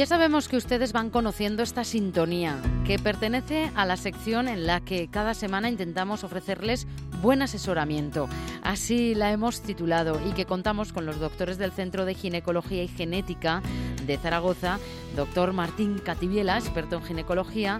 [0.00, 2.56] Ya sabemos que ustedes van conociendo esta sintonía,
[2.86, 6.86] que pertenece a la sección en la que cada semana intentamos ofrecerles
[7.20, 8.26] buen asesoramiento.
[8.62, 12.88] Así la hemos titulado y que contamos con los doctores del Centro de Ginecología y
[12.88, 13.60] Genética
[14.06, 14.78] de Zaragoza,
[15.16, 17.78] doctor Martín Cativiela, experto en ginecología,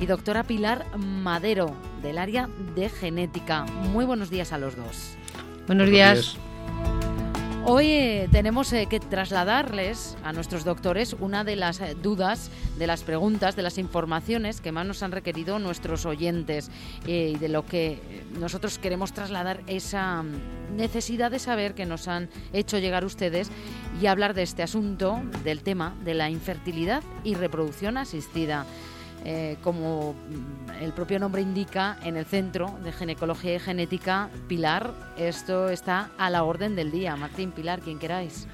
[0.00, 3.64] y doctora Pilar Madero, del área de genética.
[3.92, 5.14] Muy buenos días a los dos.
[5.68, 6.36] Buenos, días.
[7.66, 12.86] Hoy eh, tenemos eh, que trasladarles a nuestros doctores una de las eh, dudas, de
[12.86, 16.70] las preguntas, de las informaciones que más nos han requerido nuestros oyentes
[17.06, 22.30] y de lo que nosotros queremos trasladar esa mm, necesidad de saber que nos han
[22.54, 23.50] hecho llegar ustedes
[24.00, 28.64] y hablar de este asunto, del tema de la infertilidad y reproducción asistida.
[29.24, 30.14] Eh, como
[30.80, 34.92] el propio nombre indica, en el Centro de Ginecología y Genética Pilar.
[35.18, 37.16] Esto está a la orden del día.
[37.16, 38.46] Martín, Pilar, quien queráis.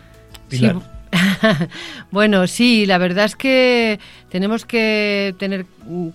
[0.48, 0.77] Pilar.
[2.11, 5.67] bueno, sí, la verdad es que tenemos que tener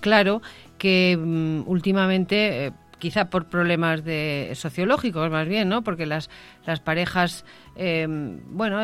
[0.02, 0.41] claro
[0.77, 2.67] que mm, últimamente...
[2.67, 5.83] Eh, quizá por problemas de sociológicos más bien, ¿no?
[5.83, 6.29] Porque las,
[6.67, 8.77] las parejas, eh, bueno,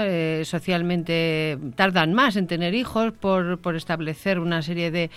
[0.43, 5.09] socialmente tardan más en tener hijos por, por establecer una serie de eh,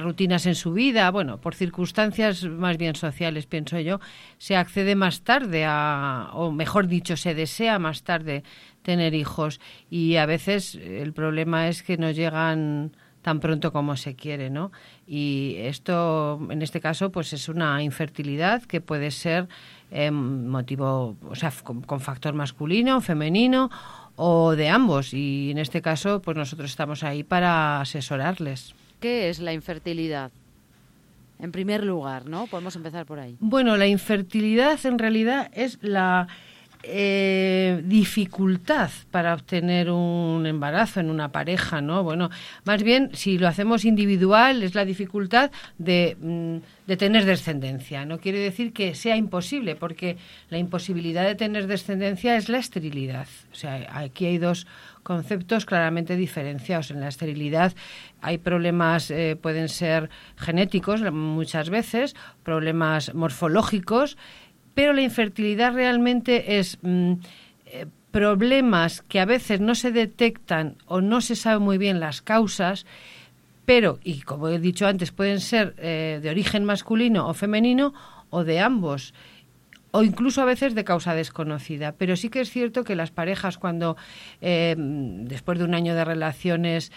[0.00, 4.00] rutinas en su vida, bueno, por circunstancias más bien sociales, pienso yo,
[4.38, 8.44] se accede más tarde a, o mejor dicho, se desea más tarde
[8.82, 14.14] tener hijos y a veces el problema es que no llegan tan pronto como se
[14.14, 14.72] quiere, ¿no?
[15.06, 19.48] Y esto, en este caso, pues es una infertilidad que puede ser
[19.90, 23.70] eh, motivo, o sea, con factor masculino, femenino
[24.16, 25.12] o de ambos.
[25.12, 28.74] Y en este caso, pues nosotros estamos ahí para asesorarles.
[29.00, 30.30] ¿Qué es la infertilidad?
[31.38, 32.46] En primer lugar, ¿no?
[32.46, 33.36] Podemos empezar por ahí.
[33.40, 36.28] Bueno, la infertilidad en realidad es la
[36.82, 42.02] eh, dificultad para obtener un embarazo en una pareja, ¿no?
[42.02, 42.30] Bueno,
[42.64, 48.04] más bien, si lo hacemos individual, es la dificultad de, mm, de tener descendencia.
[48.06, 50.16] No quiere decir que sea imposible, porque
[50.48, 53.28] la imposibilidad de tener descendencia es la esterilidad.
[53.52, 54.66] O sea, aquí hay dos
[55.02, 56.90] conceptos claramente diferenciados.
[56.90, 57.74] En la esterilidad
[58.20, 64.16] hay problemas, eh, pueden ser genéticos muchas veces, problemas morfológicos,
[64.74, 67.12] pero la infertilidad realmente es mm,
[67.66, 72.22] eh, problemas que a veces no se detectan o no se sabe muy bien las
[72.22, 72.86] causas,
[73.64, 77.94] pero, y como he dicho antes, pueden ser eh, de origen masculino o femenino
[78.30, 79.14] o de ambos
[79.92, 81.92] o incluso a veces de causa desconocida.
[81.92, 83.96] Pero sí que es cierto que las parejas cuando
[84.40, 86.92] eh, después de un año de relaciones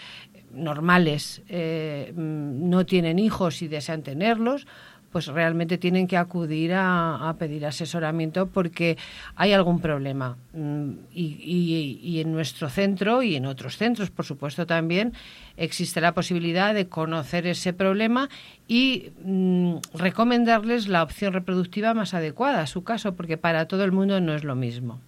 [0.52, 4.66] normales eh, no tienen hijos y desean tenerlos,
[5.14, 8.98] pues realmente tienen que acudir a, pedir asesoramiento porque
[9.36, 10.36] hay algún problema.
[10.52, 15.12] Mm, y, en nuestro centro y en otros centros, por supuesto, también
[15.56, 18.28] existe la posibilidad de conocer ese problema
[18.66, 23.92] y mm, recomendarles la opción reproductiva más adecuada a su caso, porque para todo el
[23.92, 24.98] mundo no es lo mismo.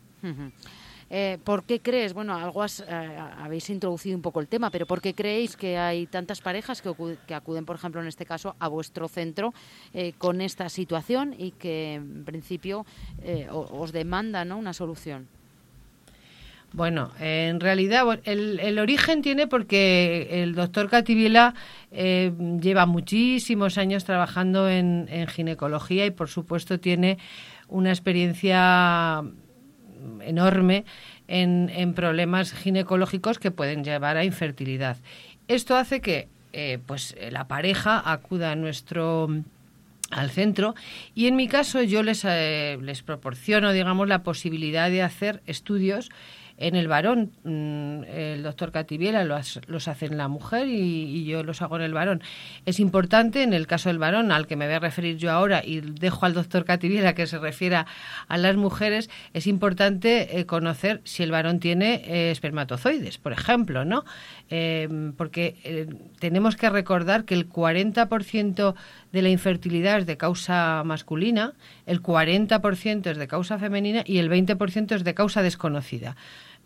[1.08, 5.00] Eh, ¿Por qué crees, bueno, algo eh, habéis introducido un poco el tema, pero ¿por
[5.00, 9.06] qué creéis que hay tantas parejas que, acuden, por ejemplo, en este caso, a vuestro
[9.06, 9.54] centro
[9.94, 12.84] eh, con esta situación y que en principio
[13.50, 15.28] os demandan una solución?
[16.72, 21.54] Bueno, en realidad el, origen tiene porque el doctor Cativiela
[21.90, 27.18] lleva muchísimos años trabajando en, ginecología y por supuesto tiene
[27.68, 29.22] una experiencia
[30.22, 30.84] enorme
[31.28, 34.96] en, problemas ginecológicos que pueden llevar a infertilidad.
[35.48, 39.28] Esto hace que eh, pues la pareja acuda a nuestro
[40.10, 40.74] al centro
[41.14, 46.10] y en mi caso yo les, eh, les proporciono digamos la posibilidad de hacer estudios
[46.58, 51.60] en el varón, mm, el doctor Cativiela los, hace en la mujer y, yo los
[51.60, 52.22] hago en el varón.
[52.64, 55.62] Es importante, en el caso del varón, al que me voy a referir yo ahora,
[55.64, 57.86] y dejo al doctor Cativiela que se refiera
[58.28, 63.84] a las mujeres, es importante eh, conocer si el varón tiene eh, espermatozoides, por ejemplo,
[63.84, 64.04] ¿no?
[64.48, 65.88] Eh, porque
[66.20, 68.74] tenemos que recordar que el 40%
[69.12, 71.54] de la infertilidad es de causa masculina,
[71.86, 76.16] el 40% es de causa femenina y el 20% es de causa desconocida.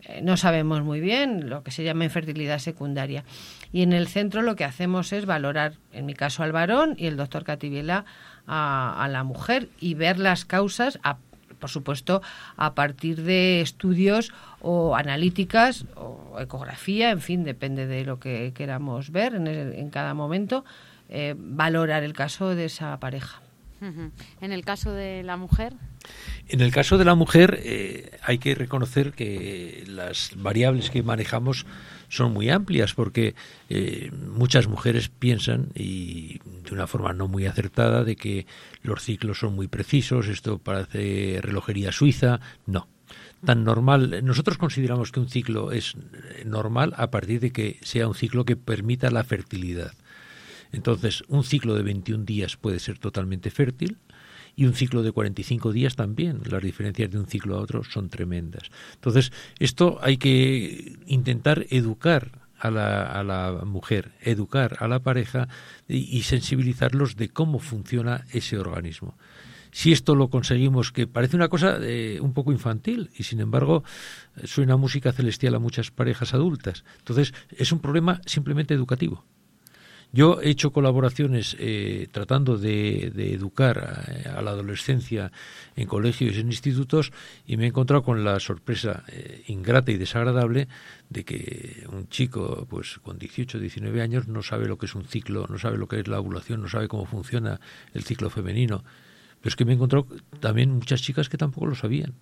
[0.02, 3.24] Eh, no sabemos muy bien lo que se llama infertilidad secundaria.
[3.72, 7.06] Y en el centro lo que hacemos es valorar, en mi caso al varón y
[7.06, 8.04] el doctor Cativiela
[8.46, 10.98] a, la mujer y ver las causas,
[11.58, 12.22] por supuesto,
[12.56, 19.12] a partir de estudios o analíticas o ecografía, en fin, depende de lo que queramos
[19.12, 20.64] ver en, en cada momento,
[21.08, 23.40] eh, valorar el caso de esa pareja.
[23.80, 25.74] En el caso de la mujer.
[26.48, 31.66] En el caso de la mujer eh, hay que reconocer que las variables que manejamos
[32.08, 33.34] son muy amplias porque
[33.68, 38.46] eh, muchas mujeres piensan y de una forma no muy acertada de que
[38.82, 42.88] los ciclos son muy precisos, esto parece relojería suiza, no.
[43.44, 45.96] Tan normal, nosotros consideramos que un ciclo es
[46.44, 49.92] normal a partir de que sea un ciclo que permita la fertilidad.
[50.72, 53.98] Entonces, un ciclo de 21 días puede ser totalmente fértil,
[54.56, 56.40] y un ciclo de 45 días también.
[56.44, 58.70] Las diferencias de un ciclo a otro son tremendas.
[58.94, 65.48] Entonces, esto hay que intentar educar a la, a la mujer, educar a la pareja
[65.88, 69.16] y, sensibilizarlos de cómo funciona ese organismo
[69.72, 73.84] si esto lo conseguimos, que parece una cosa eh, un poco infantil y sin embargo
[74.42, 76.84] suena música celestial a muchas parejas adultas.
[76.98, 79.24] Entonces es un problema simplemente educativo.
[80.12, 83.78] Yo he hecho colaboraciones eh, tratando de, educar
[84.26, 85.30] a, la adolescencia
[85.76, 87.12] en colegios y en institutos
[87.46, 90.66] y me he encontrado con la sorpresa eh, ingrata y desagradable
[91.10, 95.04] de que un chico pues con 18 19 años no sabe lo que es un
[95.04, 97.60] ciclo, no sabe lo que es la ovulación, no sabe cómo funciona
[97.94, 98.82] el ciclo femenino.
[99.40, 100.08] Pero es que me he encontrado
[100.40, 102.14] también muchas chicas que tampoco lo sabían.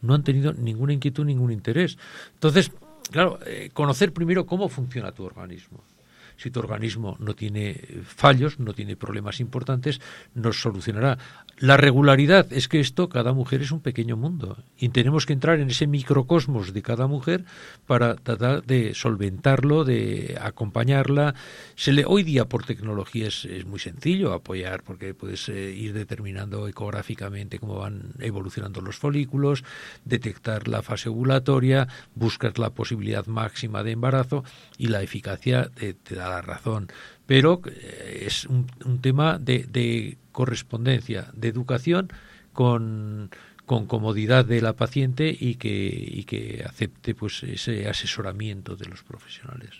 [0.00, 1.98] No han tenido ninguna inquietud, ningún interés.
[2.32, 2.72] Entonces,
[3.10, 5.84] claro, eh, conocer primero cómo funciona tu organismo
[6.36, 10.00] si tu organismo no tiene fallos, no tiene problemas importantes,
[10.34, 11.18] nos solucionará.
[11.58, 15.60] La regularidad es que esto, cada mujer es un pequeño mundo y tenemos que entrar
[15.60, 17.44] en ese microcosmos de cada mujer
[17.86, 21.34] para tratar de solventarlo, de acompañarla.
[21.76, 26.66] Se le, hoy día por tecnología es, muy sencillo apoyar porque puedes eh, ir determinando
[26.66, 29.64] ecográficamente cómo van evolucionando los folículos,
[30.04, 34.44] detectar la fase ovulatoria, buscar la posibilidad máxima de embarazo
[34.76, 36.88] y la eficacia te, te da la razón.
[37.26, 38.66] Pero eh, es un,
[39.00, 42.12] tema de, correspondencia, de educación
[42.52, 43.30] con,
[43.66, 49.02] con comodidad de la paciente y que, y que acepte pues ese asesoramiento de los
[49.02, 49.70] profesionales.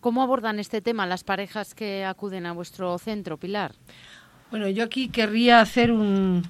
[0.00, 3.74] ¿Cómo abordan este tema las parejas que acuden a vuestro centro, Pilar?
[4.50, 6.42] Bueno, yo aquí querría hacer un,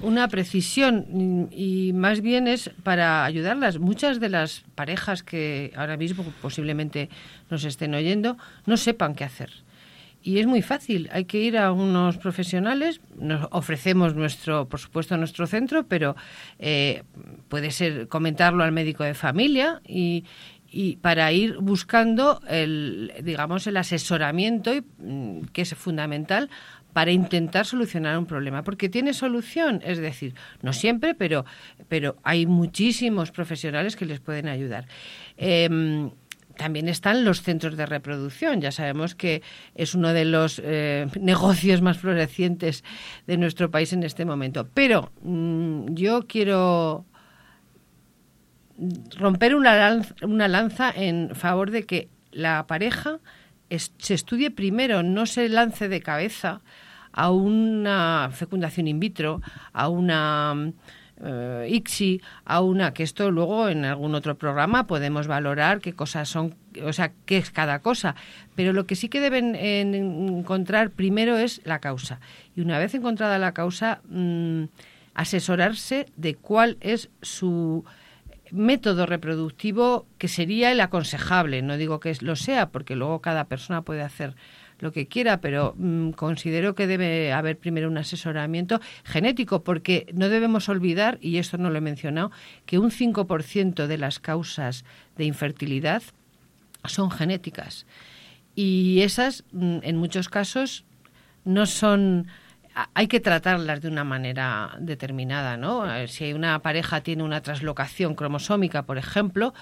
[0.00, 3.78] una precisión y más bien es para ayudarlas.
[3.78, 7.08] Muchas de las parejas que ahora mismo posiblemente
[7.50, 8.36] nos estén oyendo
[8.66, 9.50] no sepan qué hacer.
[10.22, 15.16] Y es muy fácil, hay que ir a unos profesionales, nos ofrecemos nuestro, por supuesto,
[15.16, 16.16] nuestro centro, pero
[16.58, 17.04] eh,
[17.48, 20.24] puede ser comentarlo al médico de familia y,
[20.68, 26.50] y para ir buscando el digamos el asesoramiento mm, que es fundamental
[26.96, 31.44] para intentar solucionar un problema, porque tiene solución, es decir, no siempre, pero,
[31.88, 34.86] pero hay muchísimos profesionales que les pueden ayudar.
[35.36, 36.10] Em,
[36.56, 38.62] también están los centros de reproducción.
[38.62, 39.42] Ya sabemos que
[39.74, 42.82] es uno de los eh, negocios más florecientes
[43.26, 44.66] de nuestro país en este momento.
[44.72, 47.04] Pero mm, yo quiero
[49.18, 53.20] romper una lanza, una lanza en favor de que la pareja
[53.98, 56.62] se estudie primero, no se lance de cabeza
[57.16, 59.40] a una fecundación in vitro,
[59.72, 60.72] a una
[61.24, 66.28] eh, ICSI, a una que esto luego en algún otro programa podemos valorar qué cosas
[66.28, 66.54] son,
[66.84, 68.14] o sea, qué es cada cosa.
[68.54, 72.20] Pero lo que sí que deben encontrar primero es la causa.
[72.54, 74.64] Y una vez encontrada la causa, mm,
[75.14, 77.84] asesorarse de cuál es su
[78.52, 81.62] método reproductivo que sería el aconsejable.
[81.62, 84.34] No digo que lo sea, porque luego cada persona puede hacer
[84.78, 90.28] lo que quiera, pero mm, considero que debe haber primero un asesoramiento genético, porque no
[90.28, 92.30] debemos olvidar, y esto no lo he mencionado,
[92.66, 94.84] que un 5% de las causas
[95.16, 96.02] de infertilidad
[96.84, 97.86] son genéticas.
[98.54, 100.84] Y esas, mm, en muchos casos,
[101.44, 102.26] no son
[102.94, 105.84] hay que tratarlas de una manera determinada, ¿no?
[106.08, 109.54] Si una pareja tiene una traslocación cromosómica, por ejemplo,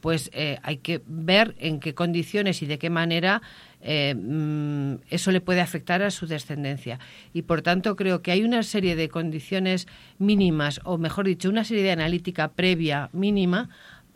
[0.00, 3.40] pues eh, hay que ver en qué condiciones y de qué manera
[3.82, 6.98] eh, mm, eso le puede afectar a su descendencia.
[7.32, 9.86] Y por tanto creo que hay una serie de condiciones
[10.18, 13.68] mínimas, o mejor dicho, una serie de analítica previa mínima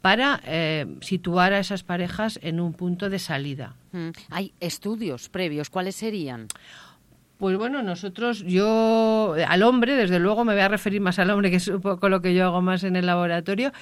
[0.02, 3.74] para eh, situar a esas parejas en un punto de salida.
[3.92, 4.10] Mm.
[4.30, 6.48] Hay estudios previos, ¿cuáles serían?
[7.38, 11.50] Pues bueno, nosotros, yo, al hombre, desde luego me voy a referir más al hombre,
[11.50, 13.72] que es un poco lo que yo hago más en el laboratorio,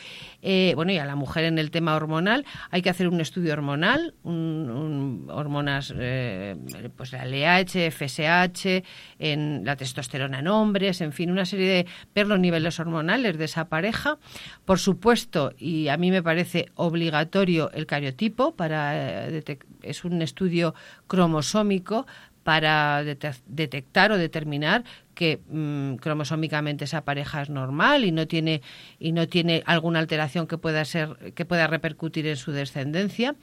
[0.42, 3.52] eh, bueno, y a la mujer en el tema hormonal, hay que hacer un estudio
[3.52, 6.56] hormonal, un, hormonas, eh,
[6.96, 8.82] pues la LH, FSH,
[9.20, 13.44] en la testosterona en hombres, en fin, una serie de, ver los niveles hormonales de
[13.44, 14.18] esa pareja.
[14.64, 20.74] Por supuesto, y a mí me parece obligatorio el cariotipo, para, eh, es un estudio
[21.06, 22.04] cromosómico
[22.44, 24.84] para detectar o determinar
[25.14, 28.60] que mm, cromosómicamente esa pareja es normal y no tiene
[28.98, 33.34] y no tiene alguna alteración que pueda ser que pueda repercutir en su descendencia.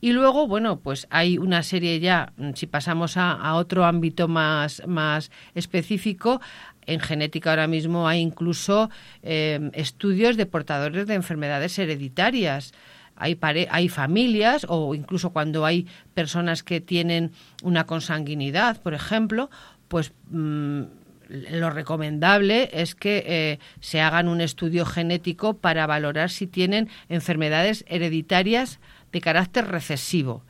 [0.00, 4.82] Y luego bueno pues hay una serie ya mm, si pasamos a, otro ámbito más
[4.86, 6.40] más específico
[6.86, 8.88] en genética ahora mismo hay incluso
[9.22, 12.72] eh, estudios de portadores de enfermedades hereditarias
[13.18, 13.38] hay,
[13.70, 17.32] hay familias o incluso cuando hay personas que tienen
[17.62, 19.50] una consanguinidad, por ejemplo,
[19.88, 20.82] pues mm,
[21.28, 27.84] lo recomendable es que eh, se hagan un estudio genético para valorar si tienen enfermedades
[27.88, 28.80] hereditarias
[29.12, 30.42] de carácter recesivo.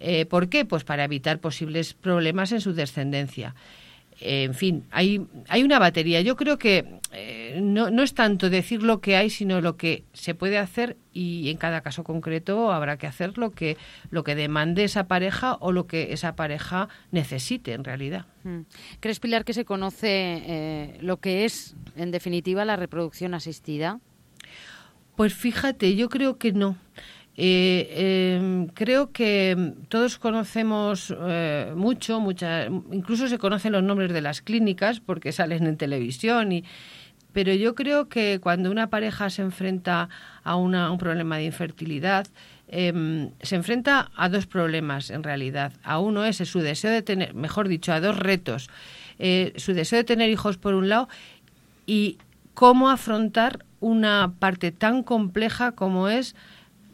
[0.00, 0.64] Eh, ¿Por qué?
[0.64, 3.54] Pues para evitar posibles problemas en su descendencia.
[4.20, 6.20] Eh, en fin, hay, hay una batería.
[6.20, 10.04] Yo creo que eh, no, no es tanto decir lo que hay, sino lo que
[10.12, 13.76] se puede hacer y en cada caso concreto habrá que hacer lo que,
[14.10, 18.26] lo que demande esa pareja o lo que esa pareja necesite en realidad.
[18.44, 18.60] Mm.
[19.00, 24.00] ¿Crees, Pilar, que se conoce eh, lo que es, en definitiva, la reproducción asistida?
[25.16, 26.76] Pues fíjate, yo creo que no.
[27.40, 34.20] Eh, em, creo que todos conocemos eh, mucho, mucha, incluso se conocen los nombres de
[34.20, 36.64] las clínicas porque salen en televisión y,
[37.32, 40.08] pero yo creo que cuando una pareja se enfrenta
[40.42, 42.26] a, un problema de infertilidad,
[42.66, 45.72] em, se enfrenta a dos problemas en realidad.
[45.84, 48.68] A uno es su deseo de tener, mejor dicho, a dos retos.
[49.20, 51.08] Eh, su deseo de tener hijos por un lado
[51.86, 52.18] y
[52.54, 56.34] cómo afrontar una parte tan compleja como es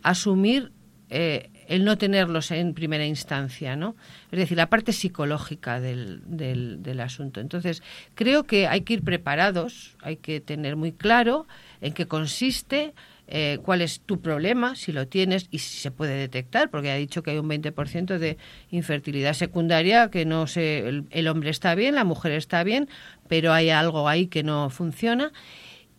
[0.04, 0.70] asumir
[1.10, 3.96] eh, el no tenerlos en primera instancia, ¿no?
[4.30, 7.40] Es decir, la parte psicológica del, del, asunto.
[7.40, 7.82] Entonces,
[8.14, 11.46] creo que hay que ir preparados, hay que tener muy claro
[11.80, 12.94] en qué consiste,
[13.26, 16.96] eh, cuál es tu problema, si lo tienes y si se puede detectar, porque ha
[16.96, 18.36] dicho que hay un 20% de
[18.70, 22.88] infertilidad secundaria, que no sé, el, hombre está bien, la mujer está bien,
[23.26, 25.32] pero hay algo ahí que no funciona.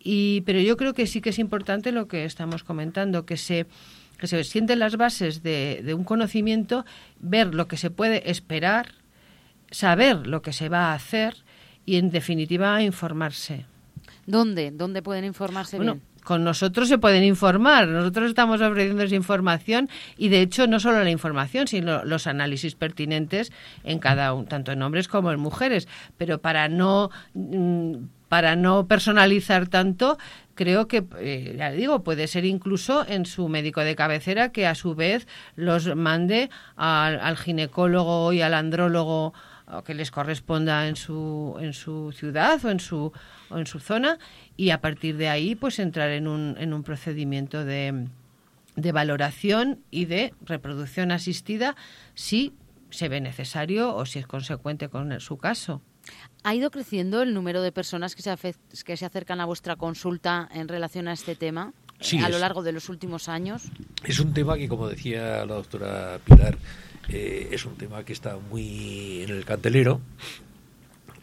[0.00, 3.66] Y, pero yo creo que sí que es importante lo que estamos comentando, que se
[4.18, 6.86] que se sienten las bases de, de un conocimiento,
[7.20, 8.92] ver lo que se puede esperar,
[9.70, 11.36] saber lo que se va a hacer
[11.84, 13.66] y, en definitiva, informarse.
[14.26, 14.72] ¿Dónde?
[14.72, 17.86] ¿Dónde pueden informarse bueno, Con nosotros se pueden informar.
[17.86, 22.74] Nosotros estamos ofreciendo esa información y, de hecho, no solo la información, sino los análisis
[22.74, 23.52] pertinentes
[23.84, 25.86] en cada uno, tanto en hombres como en mujeres.
[26.16, 27.94] Pero para no mm,
[28.28, 30.18] para no personalizar tanto,
[30.54, 34.74] creo que, eh, ya digo, puede ser incluso en su médico de cabecera que a
[34.74, 39.32] su vez los mande al, ginecólogo y al andrólogo
[39.84, 43.12] que les corresponda en su, en su ciudad o en su,
[43.50, 44.18] o en su zona
[44.56, 48.06] y a partir de ahí pues entrar en un, en un procedimiento de,
[48.76, 51.74] de valoración y de reproducción asistida
[52.14, 52.54] si
[52.90, 55.82] se ve necesario o si es consecuente con su caso.
[56.42, 58.34] ¿Ha ido creciendo el número de personas que se,
[58.84, 61.72] que se acercan a vuestra consulta en relación a este tema
[62.22, 63.64] a lo largo de los últimos años?
[64.04, 66.58] Es un tema que, como decía la doctora Pilar,
[67.08, 70.00] eh, es un tema que está muy en el cantelero,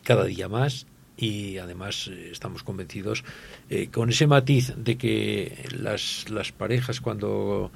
[0.03, 3.23] cada día más, y además eh, estamos convencidos
[3.69, 7.71] eh, con ese matiz de que las, las parejas cuando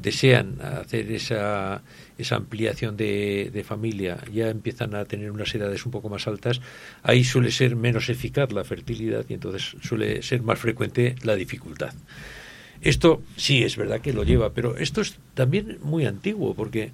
[0.00, 1.82] desean hacer esa,
[2.18, 6.60] esa ampliación de, de, familia, ya empiezan a tener unas edades un poco más altas,
[7.02, 11.94] ahí suele ser menos eficaz la fertilidad y entonces suele ser más frecuente la dificultad.
[12.82, 16.90] Esto sí es verdad que lo lleva, pero esto es también muy antiguo, porque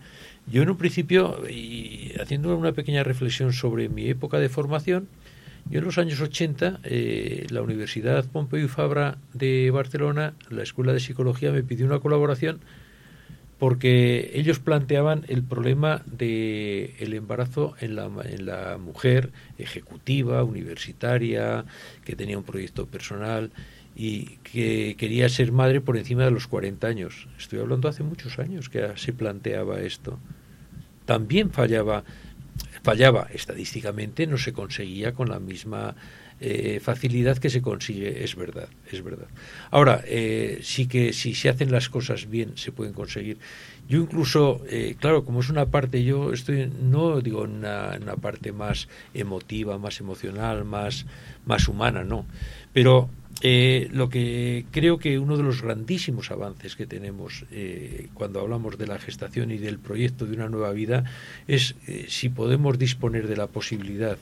[0.46, 5.08] yo en un principio, y haciendo una pequeña reflexión sobre mi época de formación,
[5.70, 11.00] yo en los años 80, eh, la Universidad Pompeu Fabra de Barcelona, la Escuela de
[11.00, 12.60] Psicología, me pidió una colaboración
[13.58, 21.64] porque ellos planteaban el problema del el embarazo en la, en la mujer ejecutiva, universitaria,
[22.04, 23.50] que tenía un proyecto personal
[23.96, 27.26] y que quería ser madre por encima de los 40 años.
[27.36, 30.20] Estoy hablando hace muchos años que se planteaba esto.
[31.04, 32.04] También fallaba,
[32.88, 35.94] fallaba estadísticamente, no se conseguía con la misma
[36.40, 39.26] eh, facilidad que se consigue, es verdad, es verdad.
[39.70, 43.36] Ahora, eh, sí que si se hacen las cosas bien se pueden conseguir.
[43.90, 48.52] Yo incluso, eh, claro, como es una parte, yo estoy, no digo en una, parte
[48.52, 51.04] más emotiva, más emocional, más,
[51.44, 52.24] más humana, no.
[52.72, 58.40] Pero Eh, lo que creo que uno de los grandísimos avances que tenemos eh, cuando
[58.40, 61.04] hablamos de la gestación y del proyecto de una nueva vida
[61.46, 64.18] es eh, si podemos disponer de la posibilidad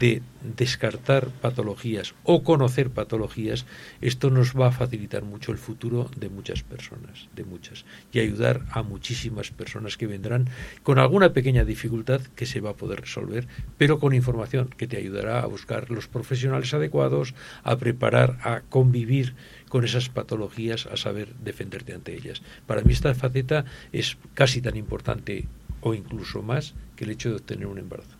[0.00, 0.20] de
[0.56, 3.66] descartar patologías o conocer patologías,
[4.00, 8.62] esto nos va a facilitar mucho el futuro de muchas personas, de muchas, y ayudar
[8.70, 10.48] a muchísimas personas que vendrán
[10.82, 13.46] con alguna pequeña dificultad que se va a poder resolver,
[13.78, 19.34] pero con información que te ayudará a buscar los profesionales adecuados, a preparar, a convivir
[19.68, 22.42] con esas patologías, a saber defenderte ante ellas.
[22.66, 25.46] Para mí esta faceta es casi tan importante
[25.80, 28.16] o incluso más que el hecho de obtener un embarazo.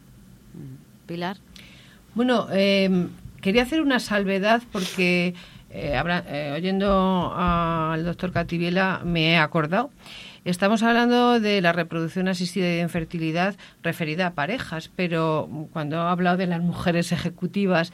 [1.06, 1.36] Pilar.
[2.14, 5.34] Bueno, em, quería hacer una salvedad porque
[5.70, 9.90] eh, eh, oyendo al doctor Cativiela me he acordado.
[10.46, 15.98] Estamos hablando de la reproducción asistida y de infertilidad referida a parejas, pero cuando he
[15.98, 17.92] hablado de las mujeres ejecutivas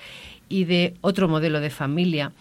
[0.51, 2.33] y de otro modelo de familia,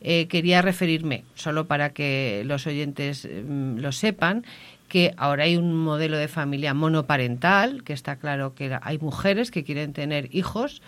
[0.00, 4.46] eh, quería referirme, solo para que los oyentes em, lo sepan,
[4.88, 9.64] que ahora hay un modelo de familia monoparental, que está claro que hay mujeres que
[9.64, 10.80] quieren tener hijos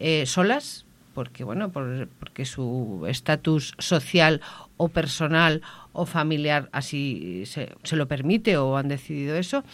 [0.00, 4.40] eh, solas, porque bueno, porque su estatus social
[4.78, 5.60] o personal
[5.94, 9.64] o familiar así se, se, lo permite o han decidido eso.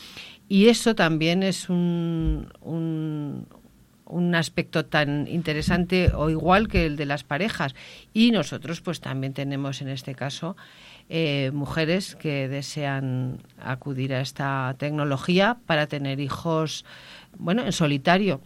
[0.48, 3.46] Y eso también es un, un,
[4.04, 7.74] un aspecto tan interesante o igual que el de las parejas.
[8.12, 10.56] Y nosotros pues también tenemos en este caso
[11.08, 16.84] eh, mujeres que desean acudir a esta tecnología para tener hijos,
[17.38, 18.40] bueno, en solitario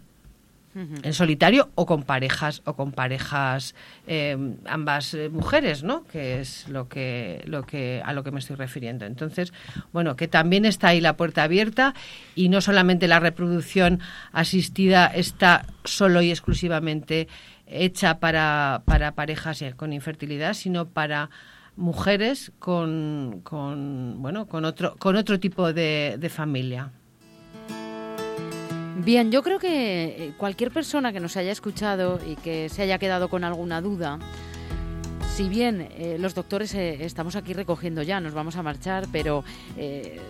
[0.74, 3.74] en solitario o con parejas o con parejas
[4.06, 8.40] eh, ambas eh, mujeres no que es lo que lo que a lo que me
[8.40, 9.06] estoy refiriendo.
[9.06, 9.52] Entonces
[9.92, 11.94] bueno que también está ahí la puerta abierta
[12.34, 14.00] y no solamente la reproducción
[14.32, 17.28] asistida está solo y exclusivamente
[17.66, 21.30] hecha para, para parejas con infertilidad sino para
[21.76, 26.90] mujeres con, con bueno con otro con otro tipo de familia
[28.96, 32.98] Bien, yo creo que eh, cualquier persona que nos haya escuchado y que se haya
[32.98, 34.20] quedado con alguna duda,
[35.34, 39.42] si bien eh, los doctores eh, estamos aquí recogiendo ya, nos vamos a marchar, pero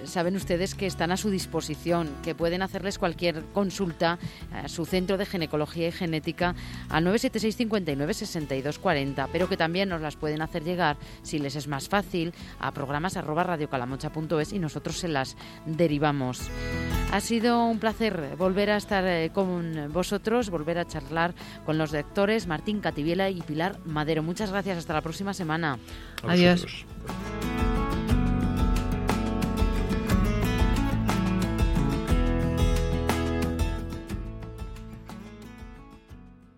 [0.05, 4.19] saben ustedes que están a su disposición, que pueden hacerles cualquier consulta
[4.51, 6.55] a su centro de ginecología y genética
[6.89, 11.55] al 976 59 62 40, pero que también nos las pueden hacer llegar, si les
[11.55, 16.51] es más fácil, a programas radiocalamocha.es y nosotros se las derivamos.
[17.15, 21.33] Ha sido un placer volver a estar con vosotros, volver a charlar
[21.65, 24.25] con los doctores Martín Cativiela y Pilar Madero.
[24.25, 24.79] Muchas gracias.
[24.79, 25.79] Hasta la próxima semana.
[26.25, 26.85] Adiós.